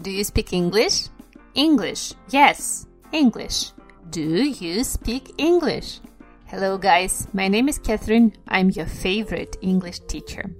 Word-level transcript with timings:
Do 0.00 0.10
you 0.10 0.24
speak 0.24 0.54
English? 0.54 1.08
English. 1.54 2.14
Yes, 2.30 2.86
English. 3.12 3.72
Do 4.08 4.22
you 4.22 4.84
speak 4.84 5.34
English? 5.36 6.00
Hello, 6.46 6.78
guys. 6.78 7.28
My 7.34 7.46
name 7.46 7.68
is 7.68 7.78
Catherine. 7.78 8.32
I'm 8.48 8.70
your 8.70 8.86
favorite 8.86 9.58
English 9.60 10.00
teacher. 10.08 10.50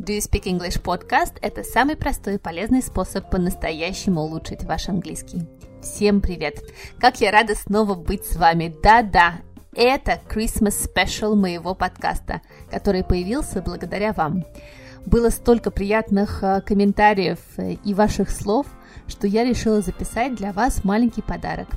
Do 0.00 0.12
you 0.12 0.20
speak 0.20 0.48
English 0.48 0.82
podcast– 0.82 1.38
это 1.40 1.62
самый 1.62 1.94
простой 1.94 2.34
и 2.34 2.38
полезный 2.38 2.82
способ 2.82 3.30
по-настоящему 3.30 4.22
улучшить 4.22 4.64
ваш 4.64 4.88
английский. 4.88 5.46
Всем 5.80 6.20
привет! 6.20 6.58
Как 6.98 7.20
я 7.20 7.30
рада 7.30 7.54
снова 7.54 7.94
быть 7.94 8.24
с 8.24 8.34
вами. 8.34 8.74
Да-да, 8.82 9.34
это 9.72 10.20
Christmas 10.28 10.74
Special 10.92 11.36
моего 11.36 11.76
подкаста, 11.76 12.42
который 12.68 13.04
появился 13.04 13.62
благодаря 13.62 14.12
вам. 14.12 14.44
Было 15.06 15.30
столько 15.30 15.70
приятных 15.70 16.42
э, 16.42 16.60
комментариев 16.60 17.38
э, 17.56 17.74
и 17.84 17.94
ваших 17.94 18.30
слов– 18.30 18.66
что 19.10 19.26
я 19.26 19.44
решила 19.44 19.80
записать 19.80 20.34
для 20.34 20.52
вас 20.52 20.84
маленький 20.84 21.22
подарок. 21.22 21.68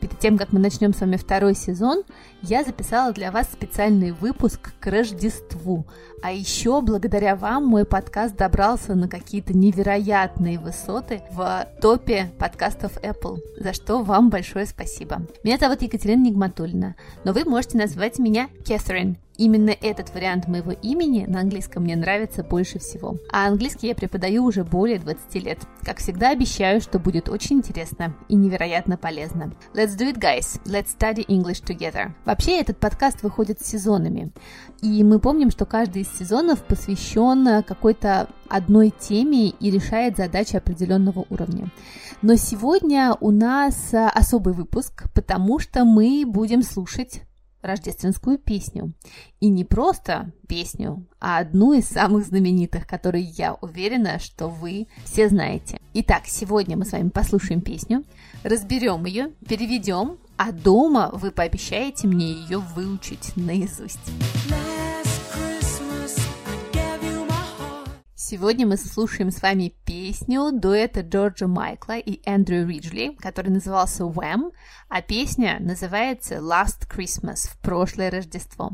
Перед 0.00 0.18
тем, 0.18 0.36
как 0.36 0.52
мы 0.52 0.58
начнем 0.58 0.92
с 0.92 1.00
вами 1.00 1.16
второй 1.16 1.54
сезон, 1.54 2.02
я 2.42 2.64
записала 2.64 3.12
для 3.12 3.30
вас 3.30 3.46
специальный 3.46 4.10
выпуск 4.10 4.72
к 4.80 4.86
Рождеству. 4.88 5.86
А 6.22 6.32
еще 6.32 6.80
благодаря 6.80 7.36
вам 7.36 7.66
мой 7.66 7.84
подкаст 7.84 8.36
добрался 8.36 8.94
на 8.94 9.08
какие-то 9.08 9.56
невероятные 9.56 10.58
высоты 10.58 11.22
в 11.30 11.68
топе 11.80 12.32
подкастов 12.38 12.96
Apple, 12.96 13.38
за 13.56 13.72
что 13.72 14.02
вам 14.02 14.28
большое 14.28 14.66
спасибо. 14.66 15.22
Меня 15.44 15.58
зовут 15.58 15.82
Екатерина 15.82 16.22
Нигматульна, 16.22 16.96
но 17.24 17.32
вы 17.32 17.44
можете 17.44 17.78
назвать 17.78 18.18
меня 18.18 18.48
Catherine. 18.64 19.16
Именно 19.42 19.70
этот 19.70 20.14
вариант 20.14 20.46
моего 20.46 20.70
имени 20.70 21.24
на 21.26 21.40
английском 21.40 21.82
мне 21.82 21.96
нравится 21.96 22.44
больше 22.44 22.78
всего. 22.78 23.16
А 23.32 23.48
английский 23.48 23.88
я 23.88 23.96
преподаю 23.96 24.44
уже 24.44 24.62
более 24.62 25.00
20 25.00 25.34
лет. 25.42 25.58
Как 25.82 25.98
всегда 25.98 26.30
обещаю, 26.30 26.80
что 26.80 27.00
будет 27.00 27.28
очень 27.28 27.56
интересно 27.56 28.14
и 28.28 28.36
невероятно 28.36 28.96
полезно. 28.96 29.52
Let's 29.74 29.98
do 29.98 30.14
it, 30.14 30.20
guys. 30.20 30.62
Let's 30.64 30.96
study 30.96 31.26
English 31.26 31.64
together. 31.64 32.12
Вообще, 32.24 32.60
этот 32.60 32.78
подкаст 32.78 33.24
выходит 33.24 33.60
сезонами. 33.60 34.30
И 34.80 35.02
мы 35.02 35.18
помним, 35.18 35.50
что 35.50 35.66
каждый 35.66 36.02
из 36.02 36.16
сезонов 36.16 36.62
посвящен 36.62 37.64
какой-то 37.64 38.28
одной 38.48 38.94
теме 38.96 39.48
и 39.48 39.70
решает 39.72 40.18
задачи 40.18 40.54
определенного 40.54 41.26
уровня. 41.30 41.68
Но 42.22 42.36
сегодня 42.36 43.16
у 43.20 43.32
нас 43.32 43.92
особый 43.92 44.54
выпуск, 44.54 45.12
потому 45.12 45.58
что 45.58 45.84
мы 45.84 46.22
будем 46.24 46.62
слушать 46.62 47.22
рождественскую 47.62 48.38
песню. 48.38 48.92
И 49.40 49.48
не 49.48 49.64
просто 49.64 50.32
песню, 50.48 51.06
а 51.20 51.38
одну 51.38 51.72
из 51.72 51.86
самых 51.86 52.26
знаменитых, 52.26 52.86
которые 52.86 53.24
я 53.24 53.54
уверена, 53.54 54.18
что 54.18 54.48
вы 54.48 54.88
все 55.04 55.28
знаете. 55.28 55.78
Итак, 55.94 56.24
сегодня 56.26 56.76
мы 56.76 56.84
с 56.84 56.92
вами 56.92 57.08
послушаем 57.08 57.60
песню, 57.60 58.04
разберем 58.42 59.06
ее, 59.06 59.32
переведем, 59.48 60.18
а 60.36 60.52
дома 60.52 61.10
вы 61.12 61.30
пообещаете 61.30 62.08
мне 62.08 62.32
ее 62.32 62.58
выучить 62.58 63.32
наизусть. 63.36 64.12
Сегодня 68.32 68.66
мы 68.66 68.78
слушаем 68.78 69.30
с 69.30 69.42
вами 69.42 69.74
песню 69.84 70.52
дуэта 70.52 71.02
Джорджа 71.02 71.46
Майкла 71.46 71.98
и 71.98 72.22
Эндрю 72.24 72.66
Риджли, 72.66 73.14
который 73.20 73.50
назывался 73.50 74.04
Wham, 74.04 74.54
а 74.88 75.02
песня 75.02 75.58
называется 75.60 76.36
Last 76.36 76.88
Christmas, 76.90 77.50
в 77.50 77.58
прошлое 77.58 78.10
Рождество. 78.10 78.70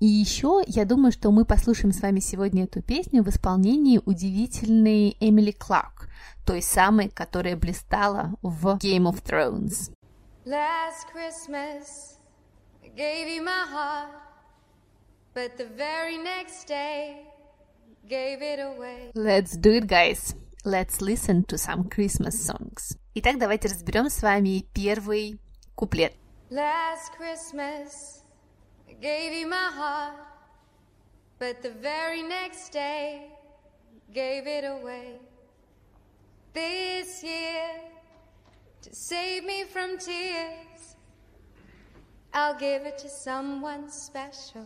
И 0.00 0.06
еще 0.06 0.64
я 0.66 0.84
думаю, 0.84 1.12
что 1.12 1.30
мы 1.30 1.44
послушаем 1.44 1.92
с 1.92 2.00
вами 2.00 2.18
сегодня 2.18 2.64
эту 2.64 2.82
песню 2.82 3.22
в 3.22 3.28
исполнении 3.28 4.00
удивительной 4.04 5.16
Эмили 5.20 5.52
Кларк, 5.52 6.08
той 6.44 6.60
самой, 6.60 7.08
которая 7.08 7.54
блистала 7.54 8.34
в 8.42 8.66
Game 8.78 9.04
of 9.04 9.22
Thrones. 9.22 9.92
Last 10.44 11.06
Christmas 11.14 12.16
I 12.82 12.88
gave 12.88 13.28
you 13.28 13.44
my 13.44 13.64
heart, 13.72 14.10
but 15.36 15.56
the 15.56 15.68
very 15.76 16.18
next 16.18 16.66
day 16.66 17.37
gave 18.07 18.41
it 18.41 18.59
away. 18.59 19.11
Let's 19.15 19.57
do 19.57 19.71
it, 19.73 19.87
guys. 19.87 20.35
Let's 20.65 21.01
listen 21.01 21.43
to 21.45 21.57
some 21.57 21.89
Christmas 21.89 22.45
songs. 22.45 22.97
Итак, 23.15 23.37
давайте 23.37 23.67
разберем 23.67 24.09
с 24.09 24.21
вами 24.21 24.65
первый 24.73 25.39
куплет. 25.75 26.13
Last 26.49 27.11
Christmas 27.17 28.21
I 28.87 28.93
gave 28.93 29.33
you 29.33 29.47
my 29.47 29.71
heart, 29.75 30.15
but 31.39 31.61
the 31.61 31.71
very 31.81 32.21
next 32.21 32.71
day 32.71 33.31
gave 34.13 34.47
it 34.47 34.63
away. 34.63 35.19
This 36.53 37.23
year, 37.23 37.81
to 38.83 38.95
save 38.95 39.43
me 39.43 39.63
from 39.65 39.97
tears, 39.97 40.66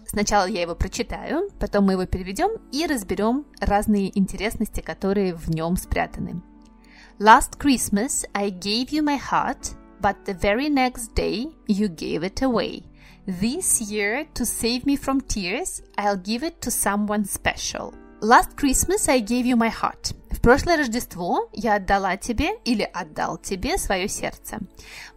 Сначала 0.07 0.45
я 0.45 0.61
его 0.61 0.75
прочитаю, 0.75 1.49
потом 1.59 1.85
мы 1.85 1.93
его 1.93 2.05
переведем 2.05 2.61
и 2.71 2.85
разберем 2.85 3.45
разные 3.59 4.17
интересности, 4.17 4.79
которые 4.79 5.33
в 5.35 5.49
нем 5.49 5.75
спрятаны. 5.75 6.41
Last 7.19 7.57
Christmas 7.59 8.25
I 8.33 8.51
gave 8.51 8.91
you 8.91 9.01
my 9.03 9.19
heart, 9.19 9.75
but 9.99 10.23
the 10.25 10.33
very 10.39 10.69
next 10.69 11.13
day 11.15 11.51
you 11.67 11.87
gave 11.89 12.23
it 12.23 12.41
away. 12.41 12.83
This 13.25 13.81
year, 13.81 14.25
to 14.35 14.45
save 14.45 14.85
me 14.85 14.95
from 14.95 15.19
tears, 15.19 15.81
I'll 15.97 16.15
give 16.15 16.43
it 16.43 16.61
to 16.61 16.71
someone 16.71 17.25
special. 17.25 17.93
Last 18.24 18.56
Christmas 18.56 19.08
I 19.08 19.18
gave 19.18 19.46
you 19.46 19.56
my 19.56 19.68
heart. 19.68 20.14
В 20.30 20.40
прошлое 20.40 20.76
Рождество 20.76 21.48
я 21.52 21.74
отдала 21.74 22.16
тебе 22.16 22.50
или 22.64 22.88
отдал 22.94 23.36
тебе 23.36 23.76
свое 23.78 24.06
сердце. 24.06 24.60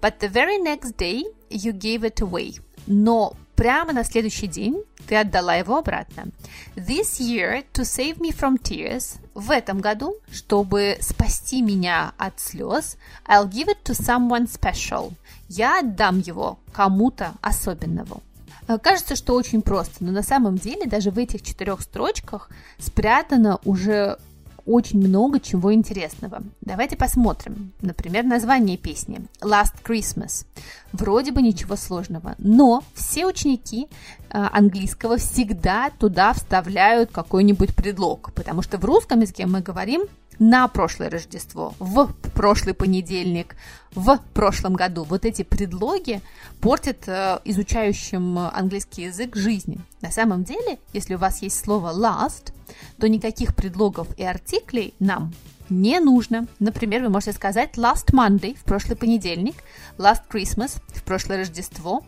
But 0.01 0.17
the 0.17 0.27
very 0.27 0.57
next 0.57 0.97
day 0.97 1.23
you 1.51 1.71
gave 1.71 2.01
it 2.01 2.15
away. 2.15 2.59
Но 2.87 3.33
прямо 3.55 3.93
на 3.93 4.03
следующий 4.03 4.47
день 4.47 4.81
ты 5.07 5.17
отдала 5.17 5.53
его 5.53 5.77
обратно. 5.77 6.29
This 6.75 7.19
year, 7.19 7.63
to 7.73 7.83
save 7.83 8.17
me 8.17 8.35
from 8.35 8.59
tears, 8.59 9.19
в 9.35 9.51
этом 9.51 9.81
году, 9.81 10.15
чтобы 10.31 10.97
спасти 10.99 11.61
меня 11.61 12.13
от 12.17 12.39
слез, 12.39 12.97
I'll 13.27 13.47
give 13.47 13.67
it 13.67 13.83
to 13.83 13.93
someone 13.93 14.47
special. 14.47 15.13
Я 15.47 15.81
отдам 15.81 16.17
его 16.17 16.57
кому-то 16.73 17.35
особенному. 17.41 18.23
Э, 18.67 18.77
кажется, 18.77 19.15
что 19.15 19.33
очень 19.33 19.61
просто, 19.61 20.03
но 20.03 20.11
на 20.11 20.23
самом 20.23 20.57
деле 20.57 20.85
даже 20.85 21.11
в 21.11 21.17
этих 21.17 21.41
четырех 21.41 21.81
строчках 21.81 22.49
спрятано 22.77 23.59
уже 23.63 24.17
очень 24.65 24.99
много 24.99 25.39
чего 25.39 25.73
интересного. 25.73 26.41
Давайте 26.61 26.95
посмотрим. 26.97 27.71
Например, 27.81 28.23
название 28.23 28.77
песни 28.77 29.21
Last 29.41 29.75
Christmas. 29.83 30.45
Вроде 30.91 31.31
бы 31.31 31.41
ничего 31.41 31.75
сложного, 31.75 32.35
но 32.37 32.83
все 32.93 33.25
ученики 33.25 33.87
э, 33.87 33.87
английского 34.29 35.17
всегда 35.17 35.91
туда 35.99 36.33
вставляют 36.33 37.11
какой-нибудь 37.11 37.75
предлог, 37.75 38.31
потому 38.33 38.61
что 38.61 38.77
в 38.77 38.85
русском 38.85 39.21
языке 39.21 39.45
мы 39.45 39.61
говорим 39.61 40.03
на 40.39 40.67
прошлое 40.67 41.09
Рождество, 41.09 41.73
в 41.79 42.11
прошлый 42.33 42.73
понедельник, 42.73 43.55
в 43.93 44.19
прошлом 44.33 44.73
году. 44.73 45.03
Вот 45.03 45.25
эти 45.25 45.43
предлоги 45.43 46.21
портят 46.59 47.07
э, 47.07 47.39
изучающим 47.45 48.39
английский 48.39 49.03
язык 49.03 49.35
жизни. 49.35 49.79
На 50.01 50.11
самом 50.11 50.43
деле, 50.43 50.79
если 50.93 51.15
у 51.15 51.17
вас 51.17 51.41
есть 51.41 51.63
слово 51.63 51.93
last, 51.93 52.51
то 52.99 53.07
никаких 53.07 53.55
предлогов 53.55 54.07
и 54.17 54.23
артиклей 54.23 54.93
нам 54.99 55.33
не 55.69 55.99
нужно. 55.99 56.47
Например, 56.59 57.01
вы 57.03 57.09
можете 57.09 57.33
сказать 57.33 57.75
last 57.75 58.11
Monday 58.11 58.57
в 58.57 58.63
прошлый 58.63 58.95
понедельник, 58.95 59.55
last 59.97 60.23
Christmas 60.29 60.81
в 60.93 61.03
прошлое 61.03 61.39
Рождество, 61.39 62.03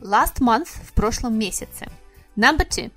last 0.00 0.40
month 0.40 0.68
в 0.84 0.92
прошлом 0.92 1.38
месяце. 1.38 1.88
Number 2.36 2.66
two. 2.68 2.90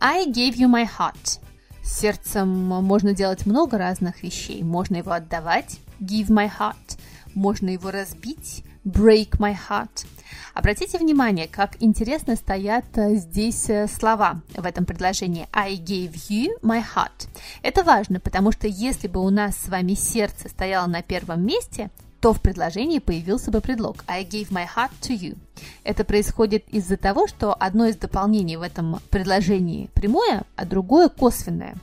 I 0.00 0.26
gave 0.26 0.54
you 0.56 0.68
my 0.68 0.88
heart. 0.98 1.38
сердцем 1.84 2.48
можно 2.48 3.12
делать 3.12 3.46
много 3.46 3.78
разных 3.78 4.22
вещей. 4.22 4.62
Можно 4.62 4.96
его 4.96 5.12
отдавать, 5.12 5.78
give 6.00 6.28
my 6.28 6.50
heart. 6.58 6.98
Можно 7.34 7.70
его 7.70 7.90
разбить, 7.90 8.64
break 8.84 9.38
my 9.38 9.56
heart. 9.68 10.06
Обратите 10.54 10.98
внимание, 10.98 11.48
как 11.48 11.76
интересно 11.80 12.36
стоят 12.36 12.84
э, 12.96 13.14
здесь 13.14 13.70
э, 13.70 13.86
слова 13.88 14.42
в 14.54 14.66
этом 14.66 14.84
предложении. 14.84 15.48
I 15.52 15.76
gave 15.76 16.14
you 16.28 16.50
my 16.62 16.82
heart. 16.94 17.28
Это 17.62 17.82
важно, 17.82 18.20
потому 18.20 18.52
что 18.52 18.66
если 18.66 19.08
бы 19.08 19.20
у 19.20 19.30
нас 19.30 19.56
с 19.56 19.68
вами 19.68 19.94
сердце 19.94 20.50
стояло 20.50 20.86
на 20.86 21.02
первом 21.02 21.46
месте, 21.46 21.90
то 22.20 22.32
в 22.32 22.40
предложении 22.40 22.98
появился 22.98 23.50
бы 23.50 23.60
предлог 23.60 24.04
I 24.06 24.24
gave 24.24 24.50
my 24.50 24.66
heart 24.76 24.92
to 25.00 25.18
you. 25.18 25.36
Это 25.84 26.04
происходит 26.04 26.68
из-за 26.68 26.96
того, 26.96 27.26
что 27.26 27.54
одно 27.54 27.86
из 27.86 27.96
дополнений 27.96 28.56
в 28.56 28.62
этом 28.62 29.00
предложении 29.10 29.90
прямое, 29.94 30.44
а 30.54 30.64
другое 30.66 31.08
косвенное. 31.08 31.74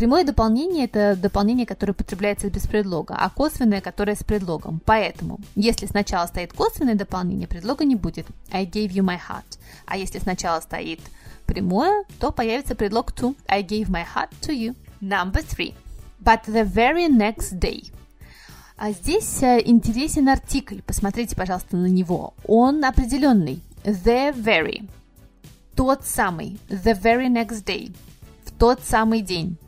Прямое 0.00 0.24
дополнение– 0.24 0.84
это 0.86 1.14
дополнение, 1.14 1.66
которое 1.66 1.92
потребляется 1.92 2.48
без 2.48 2.66
предлога, 2.66 3.14
а 3.18 3.28
косвенное, 3.28 3.82
которое 3.82 4.16
с 4.16 4.24
предлогом. 4.24 4.80
Поэтому, 4.86 5.40
если 5.56 5.84
сначала 5.84 6.26
стоит 6.26 6.54
косвенное 6.54 6.94
дополнение, 6.94 7.46
предлога 7.46 7.84
не 7.84 7.96
будет. 7.96 8.24
I 8.50 8.64
gave 8.64 8.92
you 8.92 9.04
my 9.04 9.18
heart. 9.18 9.58
А 9.84 9.98
если 9.98 10.18
сначала 10.18 10.60
стоит 10.60 11.00
прямое, 11.44 12.04
то 12.18 12.32
появится 12.32 12.74
предлог 12.74 13.12
to. 13.12 13.36
I 13.46 13.62
gave 13.62 13.90
my 13.90 14.02
heart 14.02 14.30
to 14.40 14.54
you. 14.54 14.74
Number 15.02 15.42
three. 15.42 15.74
But 16.18 16.46
the 16.46 16.64
very 16.64 17.06
next 17.06 17.58
day. 17.58 17.92
А 18.78 18.92
здесь 18.92 19.42
э, 19.42 19.60
интересен 19.66 20.30
артикль. 20.30 20.80
Посмотрите, 20.80 21.36
пожалуйста, 21.36 21.76
на 21.76 21.88
него. 21.88 22.32
Он 22.46 22.82
определенный. 22.86 23.60
The 23.84 24.34
very. 24.34 24.88
Тот 25.76 26.06
самый. 26.06 26.58
The 26.70 26.98
very 26.98 27.28
next 27.28 27.66
day. 27.66 27.94
В 28.46 28.52
тот 28.52 28.80
самый 28.82 29.20
день. 29.20 29.58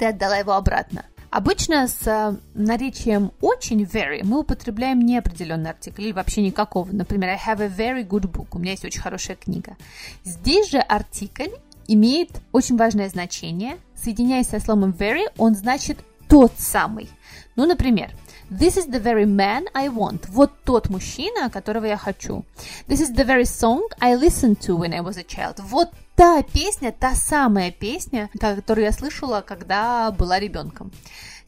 Ты 0.00 0.06
отдала 0.06 0.38
его 0.38 0.54
обратно. 0.54 1.04
Обычно 1.28 1.86
с 1.86 2.06
э, 2.06 2.34
наречием 2.54 3.32
очень 3.42 3.82
very 3.82 4.24
мы 4.24 4.40
употребляем 4.40 4.98
неопределенный 5.02 5.68
артикль 5.68 6.04
или 6.04 6.12
вообще 6.12 6.40
никакого. 6.40 6.88
Например, 6.90 7.28
I 7.28 7.36
have 7.36 7.60
a 7.60 7.68
very 7.68 8.02
good 8.02 8.22
book. 8.22 8.46
У 8.52 8.58
меня 8.58 8.70
есть 8.70 8.84
очень 8.86 9.02
хорошая 9.02 9.36
книга. 9.36 9.76
Здесь 10.24 10.70
же 10.70 10.78
артикль 10.78 11.50
имеет 11.86 12.30
очень 12.50 12.78
важное 12.78 13.10
значение. 13.10 13.76
Соединяясь 13.94 14.48
со 14.48 14.58
словом 14.58 14.92
very, 14.98 15.26
он 15.36 15.54
значит 15.54 15.98
тот 16.30 16.54
самый. 16.56 17.10
Ну, 17.56 17.66
например, 17.66 18.10
This 18.50 18.76
is 18.76 18.88
the 18.88 19.00
very 19.00 19.26
man 19.26 19.68
I 19.74 19.86
want. 19.86 20.24
Вот 20.28 20.50
тот 20.64 20.88
мужчина, 20.90 21.50
которого 21.50 21.84
я 21.84 21.96
хочу. 21.96 22.44
This 22.88 23.00
is 23.00 23.14
the 23.14 23.24
very 23.24 23.44
song 23.44 23.82
I 24.00 24.16
listened 24.16 24.58
to 24.62 24.76
when 24.76 24.92
I 24.92 25.02
was 25.02 25.18
a 25.18 25.22
child. 25.22 25.60
Вот 25.62 25.90
та 26.20 26.42
песня, 26.42 26.92
та 26.92 27.14
самая 27.14 27.70
песня, 27.70 28.28
которую 28.38 28.84
я 28.84 28.92
слышала, 28.92 29.40
когда 29.40 30.10
была 30.10 30.38
ребенком. 30.38 30.92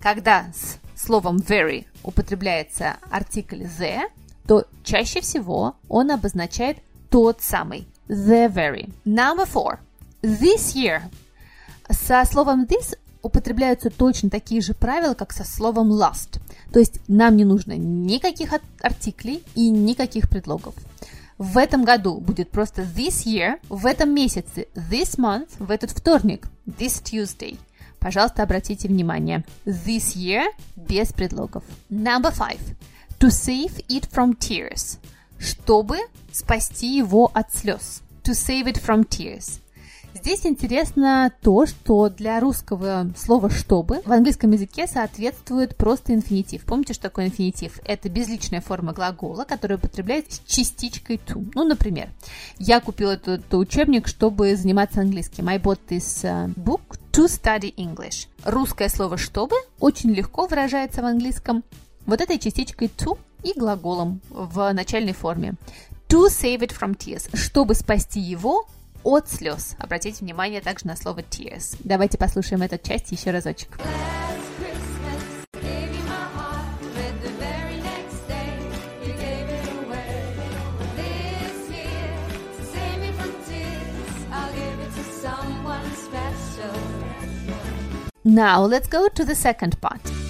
Когда 0.01 0.47
с 0.55 0.79
словом 0.97 1.37
very 1.37 1.85
употребляется 2.03 2.97
артикль 3.11 3.65
the, 3.65 4.01
то 4.47 4.65
чаще 4.83 5.21
всего 5.21 5.77
он 5.91 6.11
обозначает 6.11 6.79
тот 7.11 7.43
самый. 7.43 7.87
The 8.09 8.51
very. 8.51 8.91
Number 9.05 9.47
four. 9.47 9.79
This 10.23 10.75
year. 10.75 11.03
Со 11.91 12.25
словом 12.25 12.65
this 12.65 12.97
употребляются 13.21 13.91
точно 13.91 14.31
такие 14.31 14.63
же 14.63 14.73
правила, 14.73 15.13
как 15.13 15.35
со 15.35 15.45
словом 15.45 15.93
last. 15.93 16.41
То 16.73 16.79
есть 16.79 16.99
нам 17.09 17.37
не 17.37 17.45
нужно 17.45 17.77
никаких 17.77 18.55
артиклей 18.81 19.45
и 19.55 19.69
никаких 19.69 20.31
предлогов. 20.31 20.75
В 21.43 21.59
этом 21.59 21.83
году 21.83 22.21
будет 22.21 22.53
просто 22.53 22.83
this 22.83 23.25
year, 23.27 23.59
в 23.69 23.85
этом 23.87 24.15
месяце 24.15 24.69
this 24.77 25.19
month, 25.19 25.49
в 25.59 25.73
этот 25.73 25.91
вторник 25.91 26.47
this 26.67 27.03
Tuesday. 27.03 27.59
Пожалуйста, 27.99 28.45
обратите 28.45 28.87
внимание. 28.87 29.45
This 29.65 30.15
year 30.15 30.45
без 30.77 31.13
предлогов. 31.13 31.65
Number 31.91 32.33
five. 32.33 32.61
To 33.19 33.27
save 33.27 33.85
it 33.89 34.09
from 34.09 34.39
tears. 34.39 35.01
Чтобы 35.41 35.99
спасти 36.31 36.97
его 36.97 37.29
от 37.35 37.53
слез. 37.53 38.03
To 38.23 38.35
save 38.35 38.67
it 38.67 38.81
from 38.81 39.05
tears. 39.05 39.59
Здесь 40.15 40.45
интересно 40.45 41.33
то, 41.41 41.65
что 41.67 42.09
для 42.11 42.39
русского 42.39 43.11
слова 43.17 43.49
«чтобы» 43.49 44.03
в 44.05 44.13
английском 44.13 44.51
языке 44.51 44.87
соответствует 44.87 45.75
просто 45.75 46.15
инфинитив. 46.15 46.65
Помните, 46.65 46.93
что 46.93 47.05
такое 47.05 47.27
инфинитив? 47.27 47.81
Это 47.85 48.09
безличная 48.09 48.61
форма 48.61 48.93
глагола, 48.93 49.45
которая 49.45 49.79
употребляется 49.79 50.37
с 50.37 50.51
частичкой 50.51 51.17
to. 51.17 51.51
Ну, 51.55 51.65
например, 51.65 52.11
я 52.59 52.81
купил 52.81 53.09
этот, 53.11 53.53
учебник, 53.55 54.07
чтобы 54.07 54.55
заниматься 54.55 55.01
английским. 55.01 55.49
I 55.49 55.59
bought 55.59 55.81
this 55.89 56.23
uh, 56.25 56.53
book 56.55 56.83
to 57.13 57.25
study 57.25 57.75
English. 57.77 58.29
Русское 58.45 58.91
слово 58.91 59.17
«чтобы» 59.17 59.57
очень 59.81 60.11
легко 60.11 60.47
выражается 60.47 61.03
в 61.03 61.07
английском 61.07 61.65
вот 62.05 62.21
этой 62.21 62.39
частичкой 62.39 62.89
to 62.89 63.19
и 63.43 63.59
глаголом 63.59 64.21
в 64.31 64.73
начальной 64.73 65.15
форме. 65.15 65.55
To 66.09 66.27
save 66.27 66.61
it 66.61 66.79
from 66.79 66.97
tears. 66.97 67.35
Чтобы 67.35 67.75
спасти 67.75 68.21
его 68.21 68.67
от 69.05 69.29
слез. 69.29 69.77
Обратите 69.79 70.25
внимание 70.25 70.61
также 70.61 70.87
на 70.87 70.97
слово 70.97 71.21
tears. 71.21 71.77
Давайте 71.85 72.19
послушаем 72.19 72.63
эту 72.63 72.79
часть 72.79 73.13
еще 73.13 73.31
разочек. 73.31 73.79
Now 88.25 88.65
let's 88.65 88.89
go 88.89 89.09
to 89.09 89.25
the 89.25 89.35
second 89.35 89.81
part. 89.81 90.22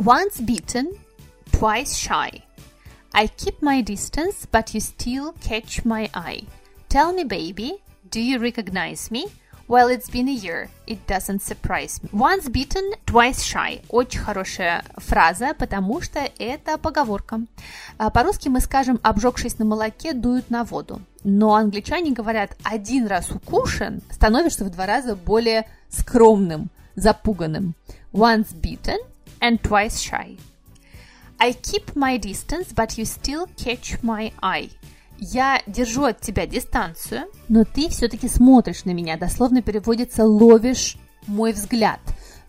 Once 0.00 0.40
beaten, 0.40 0.96
twice 1.52 1.94
shy. 1.94 2.42
I 3.12 3.26
keep 3.26 3.60
my 3.60 3.82
distance, 3.82 4.46
but 4.50 4.72
you 4.72 4.80
still 4.80 5.34
catch 5.42 5.84
my 5.84 6.08
eye. 6.14 6.44
Tell 6.88 7.12
me, 7.12 7.24
baby, 7.24 7.82
do 8.10 8.18
you 8.18 8.38
recognize 8.38 9.10
me? 9.10 9.26
Well, 9.68 9.88
it's 9.88 10.08
been 10.08 10.26
a 10.28 10.32
year. 10.32 10.70
It 10.86 11.06
doesn't 11.06 11.42
surprise 11.42 12.02
me. 12.02 12.08
Once 12.14 12.48
beaten, 12.48 12.94
twice 13.04 13.42
shy. 13.44 13.82
Очень 13.90 14.20
хорошая 14.20 14.84
фраза, 14.96 15.52
потому 15.52 16.00
что 16.00 16.20
это 16.38 16.78
поговорка. 16.78 17.42
По-русски 17.98 18.48
мы 18.48 18.60
скажем 18.60 19.00
«обжегшись 19.02 19.58
на 19.58 19.66
молоке, 19.66 20.14
дуют 20.14 20.48
на 20.48 20.64
воду». 20.64 21.02
Но 21.24 21.54
англичане 21.54 22.12
говорят 22.12 22.56
«один 22.64 23.06
раз 23.06 23.30
укушен, 23.30 24.00
становишься 24.10 24.64
в 24.64 24.70
два 24.70 24.86
раза 24.86 25.14
более 25.14 25.68
скромным, 25.90 26.70
запуганным». 26.94 27.74
Once 28.14 28.48
beaten, 28.54 28.96
and 29.40 29.60
twice 29.62 30.00
shy. 30.00 30.36
I 31.38 31.52
keep 31.52 31.96
my 31.96 32.18
distance, 32.18 32.72
but 32.72 32.98
you 32.98 33.04
still 33.04 33.46
catch 33.56 34.02
my 34.02 34.32
eye. 34.42 34.70
Я 35.18 35.62
держу 35.66 36.04
от 36.04 36.20
тебя 36.20 36.46
дистанцию, 36.46 37.24
но 37.48 37.64
ты 37.64 37.88
все-таки 37.90 38.28
смотришь 38.28 38.84
на 38.84 38.92
меня. 38.92 39.16
Дословно 39.18 39.62
переводится 39.62 40.24
«ловишь 40.24 40.96
мой 41.26 41.52
взгляд», 41.52 42.00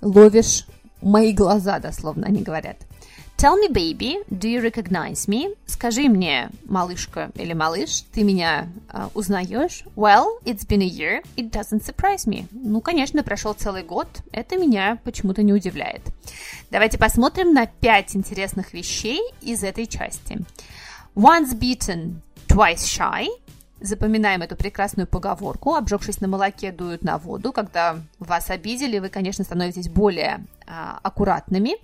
«ловишь 0.01 0.65
мои 1.01 1.33
глаза», 1.33 1.79
дословно 1.79 2.27
они 2.27 2.41
говорят. 2.41 2.77
Tell 3.41 3.57
me, 3.57 3.69
baby, 3.69 4.19
do 4.29 4.47
you 4.47 4.61
recognize 4.61 5.27
me? 5.27 5.55
Скажи 5.65 6.07
мне, 6.09 6.51
малышка 6.65 7.31
или 7.33 7.53
малыш, 7.53 8.03
ты 8.13 8.21
меня 8.21 8.67
uh, 8.93 9.11
узнаешь? 9.15 9.83
Well, 9.95 10.37
it's 10.45 10.63
been 10.63 10.83
a 10.83 10.85
year. 10.85 11.23
It 11.35 11.49
doesn't 11.49 11.83
surprise 11.83 12.27
me. 12.27 12.45
Ну, 12.51 12.81
конечно, 12.81 13.23
прошел 13.23 13.55
целый 13.55 13.81
год. 13.81 14.07
Это 14.31 14.57
меня 14.57 14.99
почему-то 15.03 15.41
не 15.41 15.53
удивляет. 15.53 16.03
Давайте 16.69 16.99
посмотрим 16.99 17.51
на 17.51 17.65
пять 17.65 18.15
интересных 18.15 18.73
вещей 18.73 19.19
из 19.41 19.63
этой 19.63 19.87
части. 19.87 20.37
Once 21.15 21.57
beaten, 21.57 22.17
twice 22.47 22.85
shy. 22.85 23.27
Запоминаем 23.81 24.43
эту 24.43 24.55
прекрасную 24.55 25.07
поговорку. 25.07 25.73
Обжегшись 25.73 26.21
на 26.21 26.27
молоке, 26.27 26.71
дуют 26.71 27.03
на 27.03 27.17
воду. 27.17 27.51
Когда 27.51 27.97
вас 28.19 28.51
обидели, 28.51 28.99
вы, 28.99 29.09
конечно, 29.09 29.43
становитесь 29.43 29.89
более 29.89 30.45
а, 30.67 30.99
аккуратными. 31.01 31.77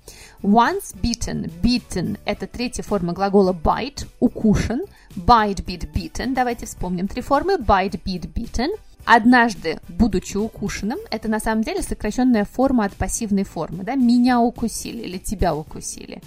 Once 0.44 0.96
beaten. 1.02 1.52
Beaten– 1.64 2.20
это 2.26 2.46
третья 2.46 2.84
форма 2.84 3.14
глагола 3.14 3.52
bite– 3.52 4.08
укушен. 4.20 4.86
Bite, 5.16 5.66
beat, 5.66 5.92
beaten. 5.92 6.36
Давайте 6.36 6.68
вспомним 6.68 7.08
три 7.08 7.22
формы. 7.22 7.56
Bite, 7.56 8.00
beat, 8.04 8.32
beaten. 8.32 8.70
Однажды, 9.10 9.80
будучи 9.88 10.36
укушенным, 10.36 11.00
это 11.10 11.30
на 11.30 11.40
самом 11.40 11.64
деле 11.64 11.82
сокращенная 11.82 12.44
форма 12.44 12.84
от 12.84 12.94
пассивной 12.94 13.46
формы, 13.46 13.86
да, 13.86 13.96
меня 13.96 14.42
укусили 14.42 15.04
или 15.04 15.18
тебя 15.18 15.56
укусили. 15.56 16.22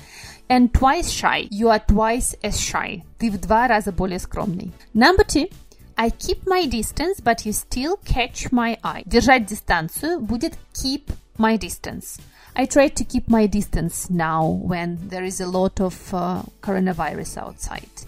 And 0.48 0.70
twice 0.72 1.10
shy, 1.10 1.46
you 1.50 1.68
are 1.68 1.84
twice 1.86 2.40
as 2.42 2.54
shy. 2.54 3.02
Ты 3.18 3.30
в 3.30 3.38
два 3.38 3.68
раза 3.68 3.92
более 3.92 4.18
скромный. 4.18 4.72
Number 4.94 5.26
two, 5.26 5.52
I 5.94 6.08
keep 6.08 6.46
my 6.46 6.66
distance, 6.66 7.22
but 7.22 7.44
you 7.44 7.52
still 7.52 7.98
catch 8.02 8.50
my 8.50 8.78
eye. 8.82 9.02
Держать 9.04 9.44
дистанцию 9.44 10.18
будет 10.20 10.54
keep 10.72 11.04
my 11.36 11.58
distance. 11.58 12.18
I 12.54 12.64
try 12.64 12.88
to 12.88 13.04
keep 13.04 13.28
my 13.28 13.46
distance 13.46 14.08
now 14.08 14.46
when 14.46 14.96
there 15.10 15.24
is 15.24 15.42
a 15.42 15.46
lot 15.46 15.80
of 15.80 15.94
uh, 16.14 16.42
coronavirus 16.62 17.36
outside. 17.36 18.06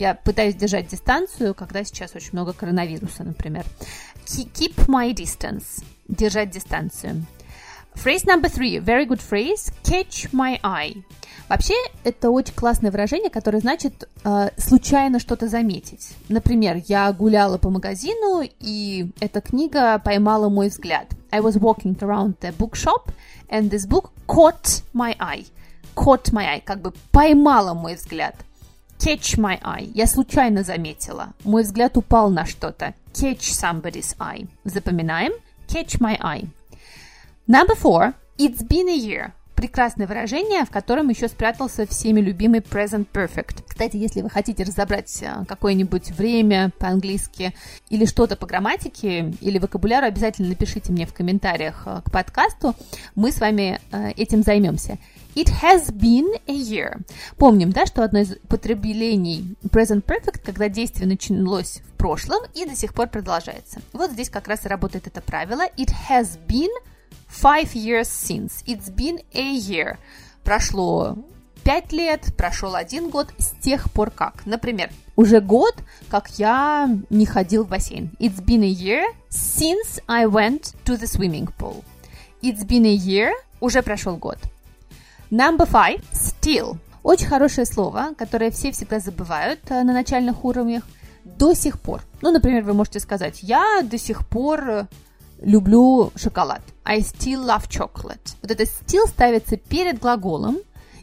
Я 0.00 0.14
пытаюсь 0.14 0.54
держать 0.54 0.88
дистанцию, 0.88 1.54
когда 1.54 1.84
сейчас 1.84 2.14
очень 2.14 2.30
много 2.32 2.54
коронавируса, 2.54 3.22
например. 3.22 3.66
Keep 4.26 4.86
my 4.86 5.14
distance. 5.14 5.84
Держать 6.08 6.50
дистанцию. 6.50 7.24
Phrase 7.94 8.24
number 8.24 8.48
three. 8.48 8.78
Very 8.78 9.06
good 9.06 9.20
phrase. 9.20 9.72
Catch 9.82 10.30
my 10.32 10.60
eye. 10.62 11.02
Вообще, 11.50 11.74
это 12.04 12.30
очень 12.30 12.54
классное 12.54 12.92
выражение, 12.92 13.28
которое 13.28 13.58
значит 13.58 14.08
э, 14.22 14.50
случайно 14.56 15.18
что-то 15.18 15.48
заметить. 15.48 16.10
Например, 16.28 16.80
я 16.86 17.12
гуляла 17.12 17.58
по 17.58 17.70
магазину, 17.70 18.48
и 18.60 19.10
эта 19.18 19.40
книга 19.40 19.98
поймала 19.98 20.48
мой 20.48 20.68
взгляд. 20.68 21.08
I 21.32 21.40
was 21.40 21.58
walking 21.58 21.98
around 21.98 22.38
the 22.40 22.56
bookshop, 22.56 23.10
and 23.48 23.68
this 23.68 23.84
book 23.84 24.10
caught 24.28 24.84
my 24.94 25.16
eye. 25.18 25.44
Caught 25.96 26.32
my 26.32 26.46
eye, 26.46 26.62
как 26.64 26.80
бы 26.80 26.92
поймала 27.10 27.74
мой 27.74 27.96
взгляд. 27.96 28.36
Catch 29.00 29.36
my 29.38 29.60
eye. 29.62 29.90
Я 29.92 30.06
случайно 30.06 30.62
заметила. 30.62 31.30
Мой 31.42 31.64
взгляд 31.64 31.96
упал 31.96 32.30
на 32.30 32.46
что-то. 32.46 32.94
Catch 33.12 33.52
somebody's 33.52 34.14
eye. 34.18 34.46
Запоминаем. 34.64 35.32
Catch 35.68 36.00
my 36.00 36.18
eye. 36.20 36.48
Number 37.46 37.74
four. 37.74 38.14
It's 38.38 38.62
been 38.62 38.88
a 38.88 38.96
year. 38.96 39.34
прекрасное 39.60 40.06
выражение, 40.06 40.64
в 40.64 40.70
котором 40.70 41.10
еще 41.10 41.28
спрятался 41.28 41.86
всеми 41.86 42.20
любимый 42.20 42.60
present 42.60 43.06
perfect. 43.12 43.62
Кстати, 43.68 43.98
если 43.98 44.22
вы 44.22 44.30
хотите 44.30 44.62
разобрать 44.62 45.22
э, 45.22 45.44
какое-нибудь 45.46 46.12
время 46.12 46.70
по-английски 46.78 47.54
или 47.90 48.06
что-то 48.06 48.36
по 48.36 48.46
грамматике 48.46 49.34
или 49.42 49.58
вокабуляру, 49.58 50.06
обязательно 50.06 50.48
напишите 50.48 50.92
мне 50.92 51.04
в 51.04 51.12
комментариях 51.12 51.82
э, 51.84 52.00
к 52.02 52.10
подкасту. 52.10 52.74
Мы 53.14 53.32
с 53.32 53.38
вами 53.38 53.80
э, 53.92 54.12
этим 54.12 54.42
займемся. 54.42 54.96
It 55.34 55.48
has 55.62 55.92
been 55.92 56.40
a 56.46 56.52
year. 56.52 57.00
Помним, 57.36 57.70
да, 57.70 57.86
что 57.86 58.02
одно 58.02 58.20
из 58.20 58.32
употреблений 58.44 59.56
present 59.62 60.04
perfect, 60.04 60.40
когда 60.44 60.68
действие 60.68 61.06
началось 61.06 61.80
в 61.86 61.96
прошлом 61.96 62.42
и 62.54 62.64
до 62.66 62.74
сих 62.74 62.94
пор 62.94 63.08
продолжается. 63.08 63.80
Вот 63.92 64.10
здесь 64.10 64.28
как 64.28 64.48
раз 64.48 64.66
и 64.66 64.68
работает 64.68 65.06
это 65.06 65.20
правило. 65.20 65.62
It 65.76 65.92
has 66.08 66.38
been 66.48 66.70
five 67.28 67.72
years 67.74 68.08
since. 68.08 68.64
It's 68.66 68.92
been 68.92 69.24
a 69.32 69.56
year. 69.56 69.98
Прошло 70.42 71.16
пять 71.62 71.92
лет, 71.92 72.34
прошел 72.36 72.74
один 72.74 73.10
год 73.10 73.32
с 73.38 73.50
тех 73.62 73.90
пор 73.92 74.10
как. 74.10 74.44
Например, 74.46 74.90
уже 75.14 75.40
год, 75.40 75.76
как 76.08 76.28
я 76.38 76.90
не 77.10 77.26
ходил 77.26 77.64
в 77.64 77.68
бассейн. 77.68 78.10
It's 78.18 78.42
been 78.44 78.64
a 78.64 78.72
year 78.72 79.04
since 79.28 80.02
I 80.08 80.24
went 80.26 80.74
to 80.86 80.98
the 80.98 81.06
swimming 81.06 81.48
pool. 81.58 81.84
It's 82.42 82.66
been 82.66 82.86
a 82.86 82.96
year, 82.96 83.32
уже 83.60 83.82
прошел 83.82 84.16
год. 84.16 84.38
Number 85.30 85.68
five, 85.68 86.02
still. 86.12 86.78
Очень 87.02 87.28
хорошее 87.28 87.66
слово, 87.66 88.14
которое 88.16 88.50
все 88.50 88.72
всегда 88.72 88.98
забывают 88.98 89.60
э, 89.70 89.82
на 89.82 89.92
начальных 89.92 90.44
уровнях. 90.44 90.82
До 91.24 91.54
сих 91.54 91.80
пор. 91.80 92.02
Ну, 92.20 92.30
например, 92.30 92.64
вы 92.64 92.74
можете 92.74 93.00
сказать, 93.00 93.42
я 93.42 93.82
до 93.82 93.96
сих 93.96 94.26
пор 94.26 94.68
э, 94.68 94.86
люблю 95.40 96.12
шоколад. 96.16 96.62
I 96.84 97.00
still 97.00 97.46
love 97.46 97.68
chocolate. 97.68 98.36
Вот 98.42 98.50
это 98.50 98.64
still 98.64 99.06
ставится 99.06 99.56
перед 99.56 100.00
глаголом 100.00 100.58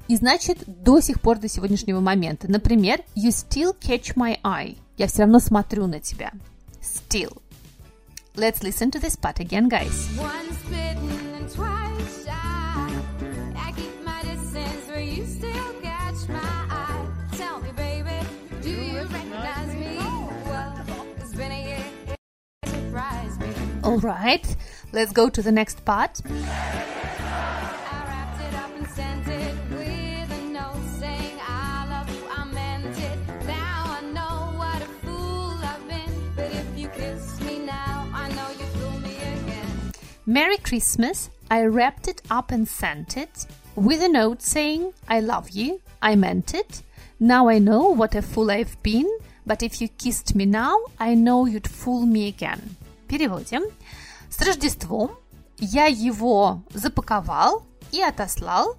и 0.08 0.16
значит 0.16 0.60
до 0.66 1.00
сих 1.02 1.22
пор, 1.22 1.40
до 1.40 1.48
сегодняшнего 1.48 2.00
момента. 2.00 2.50
Например, 2.50 3.00
you 3.16 3.30
still 3.30 3.76
catch 3.80 4.16
my 4.16 4.40
eye. 4.44 4.78
Я 4.98 5.08
все 5.08 5.24
равно 5.24 5.40
смотрю 5.40 5.88
на 5.88 6.00
тебя. 6.00 6.32
Still. 6.82 7.42
Let's 8.36 8.62
listen 8.62 8.92
to 8.92 9.02
this 9.02 9.18
part 9.20 9.40
again, 9.40 9.68
guys. 9.68 10.08
All 23.88 24.00
right, 24.00 24.46
let's 24.91 25.13
go 25.13 25.29
to 25.29 25.41
the 25.41 25.50
next 25.50 25.86
part. 25.86 26.20
Merry 40.25 40.58
Christmas. 40.58 41.29
I 41.50 41.63
wrapped 41.63 42.10
it 42.10 42.22
up 42.29 42.51
and 42.51 42.67
sent 42.67 43.15
it 43.15 43.46
with 43.77 44.01
a 44.03 44.10
note 44.10 44.41
saying, 44.41 44.91
I 45.08 45.22
love 45.22 45.51
you. 45.51 45.79
I 46.01 46.17
meant 46.17 46.53
it. 46.53 46.84
Now 47.22 47.48
I 47.48 47.60
know 47.60 47.84
what 47.94 48.15
a 48.15 48.22
fool 48.22 48.51
I've 48.51 48.84
been, 48.84 49.10
but 49.46 49.63
if 49.63 49.79
you 49.79 49.88
kissed 49.88 50.36
me 50.36 50.46
now, 50.46 50.77
I 51.00 51.15
know 51.15 51.46
you'd 51.46 51.70
fool 51.70 52.06
me 52.06 52.27
again. 52.27 52.75
Переводим. 53.08 53.64
С 54.30 54.42
Рождеством 54.42 55.12
я 55.58 55.86
его 55.86 56.64
запаковал 56.74 57.66
и 57.92 58.02
отослал 58.02 58.78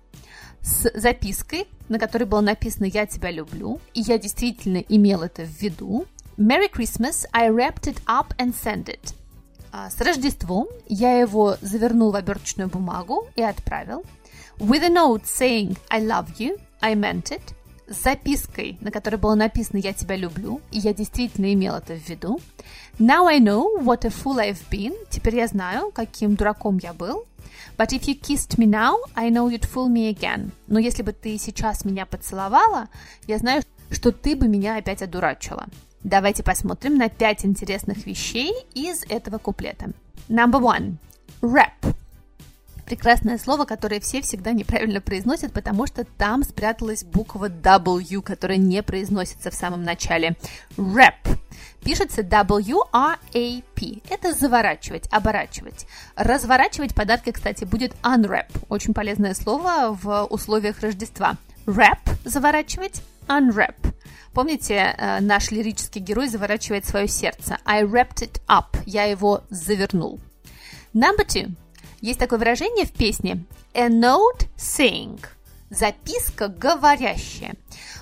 с 0.60 0.90
запиской, 0.94 1.66
на 1.88 1.98
которой 1.98 2.24
было 2.24 2.40
написано 2.40 2.84
«Я 2.84 3.06
тебя 3.06 3.30
люблю», 3.30 3.80
и 3.94 4.00
я 4.00 4.18
действительно 4.18 4.78
имел 4.78 5.22
это 5.22 5.42
в 5.42 5.62
виду. 5.62 6.06
Merry 6.36 6.70
Christmas, 6.70 7.26
I 7.32 7.48
wrapped 7.48 7.86
it 7.86 8.00
up 8.06 8.36
and 8.38 8.54
sent 8.54 8.86
it. 8.86 9.14
А, 9.72 9.90
с 9.90 10.00
Рождеством 10.00 10.68
я 10.88 11.18
его 11.18 11.56
завернул 11.60 12.10
в 12.12 12.16
оберточную 12.16 12.68
бумагу 12.68 13.28
и 13.34 13.42
отправил. 13.42 14.04
With 14.58 14.82
a 14.82 14.88
note 14.88 15.24
saying 15.24 15.78
I 15.90 16.00
love 16.00 16.36
you, 16.38 16.60
I 16.80 16.94
meant 16.94 17.30
it 17.30 17.42
с 17.88 18.02
запиской, 18.02 18.78
на 18.80 18.90
которой 18.90 19.16
было 19.16 19.34
написано 19.34 19.78
«Я 19.78 19.92
тебя 19.92 20.16
люблю», 20.16 20.60
и 20.70 20.78
я 20.78 20.92
действительно 20.92 21.52
имел 21.52 21.74
это 21.74 21.94
в 21.94 22.08
виду. 22.08 22.40
Now 22.98 23.26
I 23.26 23.40
know 23.40 23.80
what 23.80 24.04
a 24.04 24.10
fool 24.10 24.38
I've 24.38 24.68
been. 24.70 24.94
Теперь 25.10 25.36
я 25.36 25.46
знаю, 25.46 25.90
каким 25.92 26.34
дураком 26.34 26.78
я 26.82 26.92
был. 26.92 27.24
But 27.76 27.92
if 27.92 28.02
you 28.08 28.20
kissed 28.20 28.58
me 28.58 28.66
now, 28.66 28.96
I 29.14 29.30
know 29.30 29.48
you'd 29.48 29.68
fool 29.68 29.88
me 29.88 30.12
again. 30.12 30.50
Но 30.66 30.78
если 30.78 31.02
бы 31.02 31.12
ты 31.12 31.38
сейчас 31.38 31.84
меня 31.84 32.06
поцеловала, 32.06 32.88
я 33.26 33.38
знаю, 33.38 33.62
что 33.90 34.12
ты 34.12 34.36
бы 34.36 34.48
меня 34.48 34.76
опять 34.76 35.02
одурачила. 35.02 35.66
Давайте 36.02 36.42
посмотрим 36.42 36.96
на 36.96 37.08
пять 37.08 37.44
интересных 37.44 38.06
вещей 38.06 38.52
из 38.74 39.04
этого 39.08 39.38
куплета. 39.38 39.90
Number 40.28 40.60
one. 40.60 40.96
Rap 41.40 41.97
прекрасное 42.88 43.36
слово, 43.36 43.66
которое 43.66 44.00
все 44.00 44.22
всегда 44.22 44.52
неправильно 44.52 45.02
произносят, 45.02 45.52
потому 45.52 45.86
что 45.86 46.04
там 46.04 46.42
спряталась 46.42 47.04
буква 47.04 47.50
W, 47.50 48.22
которая 48.22 48.56
не 48.56 48.82
произносится 48.82 49.50
в 49.50 49.54
самом 49.54 49.82
начале. 49.84 50.36
Wrap. 50.78 51.38
Пишется 51.84 52.22
W-R-A-P. 52.22 54.00
Это 54.08 54.32
заворачивать, 54.32 55.06
оборачивать. 55.10 55.86
Разворачивать 56.16 56.94
подарки, 56.94 57.30
кстати, 57.30 57.64
будет 57.64 57.92
unwrap. 58.02 58.48
Очень 58.70 58.94
полезное 58.94 59.34
слово 59.34 59.94
в 60.02 60.24
условиях 60.30 60.80
Рождества. 60.80 61.36
Wrap– 61.66 61.98
заворачивать, 62.24 63.02
unwrap. 63.26 63.76
Помните, 64.32 64.94
э, 64.96 65.20
наш 65.20 65.50
лирический 65.50 66.00
герой 66.00 66.28
заворачивает 66.28 66.86
свое 66.86 67.06
сердце. 67.06 67.58
I 67.66 67.82
wrapped 67.82 68.22
it 68.22 68.40
up. 68.48 68.82
Я 68.86 69.04
его 69.04 69.42
завернул. 69.50 70.20
Number 70.94 71.26
two. 71.26 71.54
Есть 72.00 72.18
такое 72.18 72.38
выражение 72.38 72.86
в 72.86 72.92
песне 72.92 73.44
«a 73.74 73.88
note 73.88 74.48
saying»– 74.56 75.20
записка 75.70 76.48
говорящая. 76.48 77.54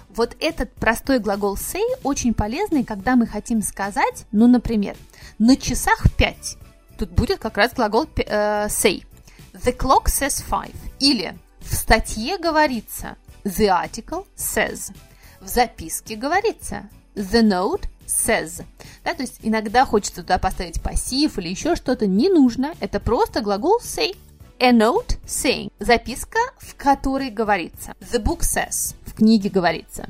Вот 0.09 0.37
этот 0.41 0.73
простой 0.75 1.19
глагол 1.19 1.57
say 1.57 1.83
очень 2.03 2.35
полезный, 2.35 2.85
когда 2.85 3.17
мы 3.17 3.27
хотим 3.27 3.63
сказать, 3.63 4.27
ну, 4.33 4.47
например, 4.47 4.97
на 5.39 5.57
часах 5.57 6.07
5. 6.17 6.57
Тут 6.99 7.11
будет 7.11 7.39
как 7.39 7.57
раз 7.57 7.73
глагол 7.75 8.07
э, 8.17 8.67
say. 8.67 9.05
The 9.53 9.77
clock 9.77 10.07
says 10.07 10.45
five. 10.47 10.75
Или 11.01 11.37
в 11.61 11.75
статье 11.75 12.39
говорится 12.39 13.17
the 13.45 13.69
article 13.69 14.27
says. 14.37 14.95
В 15.41 15.49
записке 15.49 16.17
говорится 16.17 16.89
the 17.15 17.43
note 17.43 17.87
says. 18.07 18.65
Да, 19.05 19.15
то 19.15 19.23
есть 19.23 19.41
иногда 19.43 19.85
хочется 19.85 20.23
туда 20.23 20.39
поставить 20.39 20.81
пассив 20.81 21.39
или 21.39 21.49
еще 21.49 21.77
что-то. 21.77 22.07
Не 22.07 22.29
нужно. 22.29 22.75
Это 22.81 23.01
просто 23.01 23.41
глагол 23.41 23.79
say. 23.81 24.17
A 24.59 24.73
note 24.73 25.19
saying. 25.27 25.71
Записка, 25.79 26.39
в 26.59 26.75
которой 26.77 27.31
говорится. 27.31 27.95
The 28.01 28.23
book 28.23 28.41
says. 28.41 28.95
В 29.05 29.15
книге 29.15 29.51
говорится. 29.51 30.07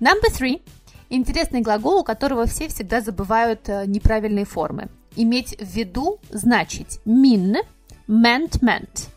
Number 0.00 0.30
three. 0.32 0.62
Интересный 1.10 1.60
глагол, 1.60 2.00
у 2.00 2.04
которого 2.04 2.46
все 2.46 2.68
всегда 2.68 3.00
забывают 3.00 3.68
э, 3.68 3.84
неправильные 3.86 4.44
формы. 4.44 4.88
Иметь 5.16 5.56
в 5.58 5.64
виду 5.64 6.20
значить 6.30 7.00
mean, 7.04 7.56
meant, 8.08 8.60
meant. 8.60 9.08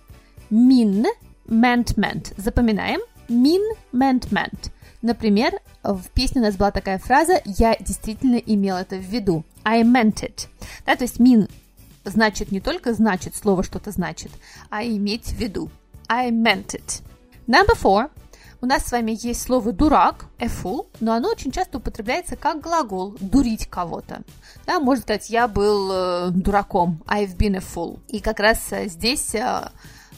Mean, 0.49 1.05
meant, 1.47 1.95
meant. 1.95 2.33
Запоминаем. 2.35 2.99
Mean, 3.29 3.63
meant, 3.93 4.29
meant. 4.31 4.71
Например, 5.03 5.53
в 5.83 6.09
песне 6.13 6.39
у 6.41 6.45
нас 6.45 6.55
была 6.55 6.71
такая 6.71 6.97
фраза 6.97 7.41
«Я 7.43 7.75
действительно 7.77 8.37
имел 8.37 8.77
это 8.77 8.95
в 8.95 9.01
виду». 9.03 9.43
I 9.65 9.83
meant 9.83 10.23
it. 10.23 10.47
Да, 10.85 10.95
то 10.95 11.03
есть 11.03 11.19
mean 11.19 11.51
значит 12.05 12.51
не 12.51 12.61
только 12.61 12.93
значит, 12.93 13.35
слово 13.35 13.63
что-то 13.63 13.91
значит, 13.91 14.31
а 14.69 14.81
иметь 14.83 15.27
в 15.27 15.37
виду. 15.37 15.69
I 16.07 16.31
meant 16.31 16.67
it. 16.67 17.01
Number 17.47 17.77
four. 17.79 18.09
У 18.61 18.65
нас 18.65 18.85
с 18.85 18.93
вами 18.93 19.17
есть 19.21 19.41
слово 19.41 19.73
«дурак», 19.73 20.27
a 20.39 20.45
fool, 20.45 20.87
но 21.01 21.11
оно 21.11 21.31
очень 21.31 21.51
часто 21.51 21.79
употребляется 21.79 22.37
как 22.37 22.61
глагол 22.61 23.17
«дурить 23.19 23.67
кого-то». 23.67 24.21
Да, 24.65 24.79
можно 24.79 25.01
сказать 25.01 25.29
«я 25.29 25.49
был 25.49 25.91
э, 25.91 26.29
дураком», 26.29 27.03
«I've 27.07 27.35
been 27.35 27.57
a 27.57 27.59
fool». 27.59 27.99
И 28.07 28.21
как 28.21 28.39
раз 28.39 28.59
э, 28.71 28.87
здесь 28.87 29.35
э, 29.35 29.69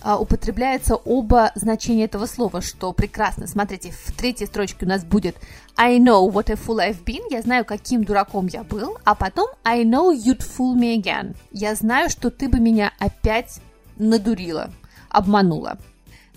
а, 0.02 0.20
употребляются 0.20 0.96
оба 0.96 1.52
значения 1.56 2.06
этого 2.06 2.26
слова, 2.26 2.62
что 2.62 2.94
прекрасно. 2.94 3.48
Смотрите, 3.48 3.92
в 3.92 4.12
третьей 4.12 4.48
строчке 4.48 4.86
у 4.86 4.90
нас 4.90 5.04
будет 5.04 5.36
I 5.78 5.98
know 5.98 6.30
what 6.32 6.52
a 6.52 6.56
fool 6.56 6.78
I've 6.78 7.04
been. 7.04 7.24
Я 7.30 7.42
знаю, 7.42 7.66
каким 7.66 8.04
дураком 8.04 8.48
я 8.48 8.64
был. 8.64 8.98
А 9.04 9.16
потом 9.16 9.50
I 9.64 9.84
know 9.84 10.12
you'd 10.14 10.40
fool 10.42 10.76
me 10.76 10.96
again. 11.02 11.36
Я 11.52 11.76
знаю, 11.76 12.10
что 12.10 12.30
ты 12.30 12.50
бы 12.50 12.60
меня 12.60 12.94
опять 13.00 13.60
надурила, 13.98 14.72
обманула. 15.10 15.78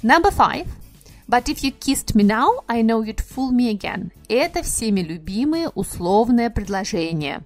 Number 0.02 0.30
five. 0.30 0.68
But 1.28 1.50
if 1.50 1.62
you 1.62 1.72
kissed 1.72 2.14
me 2.14 2.24
now, 2.24 2.64
I 2.66 2.80
know 2.80 3.02
you'd 3.02 3.20
fool 3.20 3.52
me 3.52 3.68
again. 3.68 4.12
Это 4.30 4.62
всеми 4.62 5.00
любимые 5.00 5.68
условное 5.68 6.48
предложение. 6.48 7.42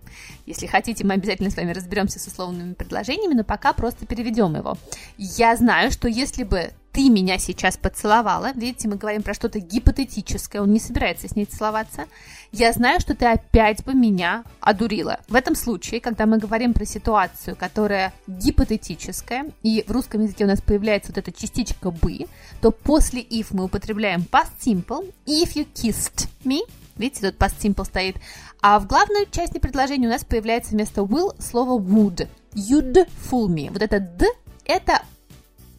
Если 0.47 0.69
хотите, 0.69 1.05
мы 1.05 1.15
обязательно 1.15 1.51
с 1.51 1.57
вами 1.57 1.73
разберемся 1.73 2.21
с 2.21 2.27
условными 2.29 2.75
предложениями, 2.75 3.35
но 3.35 3.43
пока 3.43 3.73
просто 3.73 4.07
переведем 4.07 4.55
его. 4.55 4.79
Я 5.19 5.57
знаю, 5.57 5.91
что 5.91 6.07
если 6.07 6.45
бы 6.45 6.71
ты 6.93 7.09
меня 7.09 7.39
сейчас 7.39 7.77
поцеловала. 7.79 8.53
Видите, 8.55 8.87
мы 8.87 8.97
говорим 8.97 9.23
про 9.23 9.33
что-то 9.35 9.59
гипотетическое, 9.61 10.61
он 10.61 10.73
не 10.73 10.79
собирается 10.79 11.27
с 11.27 11.35
ней 11.35 11.47
целоваться. 11.47 12.05
Я 12.53 12.73
знаю, 12.73 13.01
что 13.01 13.15
ты 13.15 13.25
опять 13.25 13.83
бы 13.85 13.95
меня 13.95 14.45
одурила. 14.61 15.19
В 15.29 15.35
этом 15.35 15.55
случае, 15.55 16.01
когда 16.01 16.27
мы 16.27 16.39
говорим 16.39 16.75
про 16.75 16.85
ситуацию, 16.85 17.57
которая 17.57 18.13
гипотетическая, 18.27 19.47
и 19.63 19.85
в 19.87 19.91
русском 19.91 20.23
языке 20.23 20.45
у 20.45 20.49
нас 20.49 20.61
появляется 20.61 21.13
вот 21.13 21.19
эта 21.19 21.33
частичка 21.33 21.91
«бы», 21.91 22.27
то 22.61 22.71
после 22.71 23.23
if 23.23 23.49
мы 23.53 23.65
употребляем 23.65 24.27
past 24.31 24.53
simple. 24.61 25.13
If 25.27 25.55
you 25.55 25.67
kissed 25.75 26.29
me, 26.45 26.61
видите, 26.97 27.31
тут 27.31 27.41
past 27.41 27.55
simple 27.59 27.87
стоит. 27.87 28.17
А 28.61 28.79
в 28.79 28.87
главной 28.87 29.27
части 29.31 29.59
предложения 29.59 30.09
у 30.09 30.11
нас 30.11 30.25
появляется 30.25 30.73
вместо 30.73 31.01
will 31.01 31.35
слово 31.41 31.81
would. 31.81 32.29
You'd 32.55 33.09
fool 33.31 33.49
me. 33.49 33.71
Вот 33.73 33.81
это 33.81 33.99
«д»– 33.99 34.27
это 34.67 35.02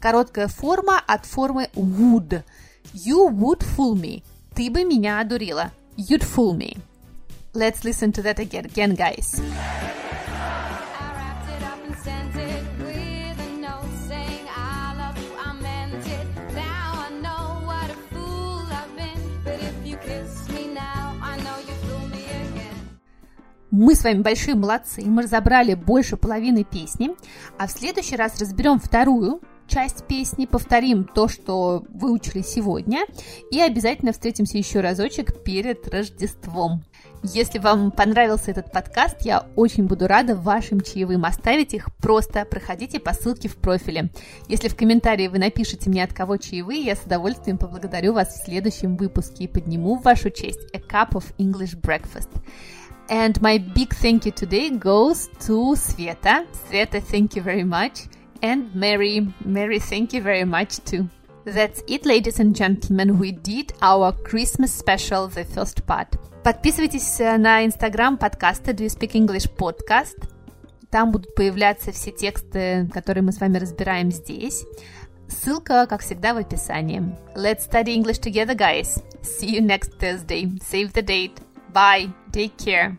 Короткая 0.04 0.50
форма 0.50 1.02
от 1.08 1.26
формы 1.26 1.70
would. 1.76 2.44
You 2.94 3.30
would 3.30 3.62
fool 3.62 3.96
me. 3.96 4.22
Ты 4.54 4.70
бы 4.70 4.84
меня 4.84 5.22
одурила. 5.22 5.72
You'd 5.96 6.24
fool 6.24 6.54
me. 6.54 6.78
Let's 7.54 7.86
listen 7.86 8.12
to 8.12 8.22
that 8.24 8.38
again, 8.38 8.66
again 8.66 8.98
guys. 8.98 9.42
Мы 23.72 23.96
с 23.96 24.04
вами 24.04 24.22
большие 24.22 24.56
молодцы, 24.56 25.04
мы 25.04 25.24
разобрали 25.24 25.74
больше 25.74 26.16
половины 26.16 26.64
песни, 26.64 27.12
а 27.58 27.68
в 27.68 27.72
следующий 27.72 28.16
раз 28.16 28.40
разберем 28.40 28.80
вторую 28.80 29.42
часть 29.74 30.06
песни, 30.06 30.46
повторим 30.46 31.04
то, 31.04 31.28
что 31.28 31.84
выучили 31.90 32.44
сегодня, 32.44 33.06
и 33.50 33.60
обязательно 33.60 34.12
встретимся 34.12 34.60
еще 34.60 34.82
разочек 34.82 35.44
перед 35.44 35.88
Рождеством. 35.88 36.84
Если 37.24 37.58
вам 37.58 37.90
понравился 37.90 38.52
этот 38.52 38.72
подкаст, 38.72 39.22
я 39.22 39.48
очень 39.56 39.86
буду 39.86 40.08
рада 40.08 40.36
вашим 40.36 40.82
чаевым 40.82 41.26
оставить 41.26 41.74
их. 41.74 41.88
Просто 41.96 42.46
проходите 42.46 43.00
по 43.00 43.14
ссылке 43.14 43.48
в 43.48 43.56
профиле. 43.56 44.12
Если 44.48 44.68
в 44.68 44.76
комментарии 44.76 45.28
вы 45.28 45.40
напишите 45.40 45.90
мне, 45.90 46.04
от 46.04 46.14
кого 46.14 46.38
чаевые, 46.38 46.82
я 46.84 46.96
с 46.96 47.04
удовольствием 47.06 47.58
поблагодарю 47.58 48.14
вас 48.14 48.28
в 48.28 48.46
следующем 48.46 48.96
выпуске 48.96 49.46
и 49.46 49.48
подниму 49.48 49.96
в 49.96 50.04
вашу 50.04 50.30
честь 50.30 50.60
a 50.74 50.80
cup 50.80 51.14
of 51.14 51.24
English 51.40 51.80
breakfast. 51.82 52.30
And 53.10 53.42
my 53.42 53.58
big 53.58 53.90
thank 53.90 54.26
you 54.26 54.34
today 54.34 54.70
goes 54.70 55.30
to 55.48 55.76
Sveta. 55.76 56.46
Sveta, 56.70 57.02
thank 57.02 57.36
you 57.36 57.42
very 57.42 57.64
much 57.64 58.08
and 58.43 58.75
Mary. 58.75 59.27
Mary, 59.45 59.79
thank 59.79 60.13
you 60.13 60.23
very 60.23 60.45
much 60.45 60.79
too. 60.85 61.09
That's 61.45 61.83
it, 61.89 62.05
ladies 62.05 62.39
and 62.41 62.55
gentlemen. 62.55 63.19
We 63.19 63.33
did 63.33 63.73
our 63.81 64.13
Christmas 64.13 64.73
special, 64.73 65.29
the 65.29 65.45
first 65.45 65.87
part. 65.87 66.19
Подписывайтесь 66.45 67.19
на 67.19 67.65
инстаграм 67.65 68.17
подкаста 68.17 68.73
Do 68.73 68.85
You 68.85 68.89
Speak 68.89 69.13
English 69.13 69.49
Podcast. 69.57 70.29
Там 70.91 71.11
будут 71.11 71.35
появляться 71.35 71.93
все 71.93 72.11
тексты, 72.11 72.89
которые 72.93 73.23
мы 73.23 73.33
с 73.33 73.41
вами 73.41 73.59
разбираем 73.59 74.11
здесь. 74.11 74.65
Ссылка, 75.29 75.87
как 75.87 76.01
всегда, 76.01 76.33
в 76.33 76.39
описании. 76.39 77.03
Let's 77.35 77.69
study 77.71 77.95
English 77.95 78.19
together, 78.21 78.55
guys. 78.55 79.03
See 79.23 79.59
you 79.59 79.61
next 79.61 79.99
Thursday. 79.99 80.59
Save 80.63 80.93
the 80.95 81.03
date. 81.03 81.37
Bye. 81.75 82.11
Take 82.33 82.57
care. 82.57 82.97